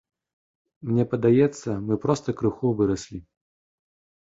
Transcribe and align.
Мне 0.91 1.05
падаецца, 1.11 1.69
мы 1.91 1.99
проста 2.07 2.37
крыху 2.41 2.73
выраслі. 2.83 3.23